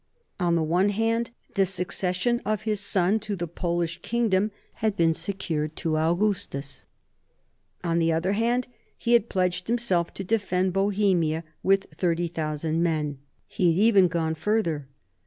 [0.39, 4.49] On the one hand, the succession of his son to the Polish kingdom
[4.81, 6.85] had been secured to Augustus;
[7.83, 8.67] on the other hand,
[8.97, 13.19] he had pledged himself to defend Bohemia with 30,000 men.
[13.45, 14.87] He had even gone further.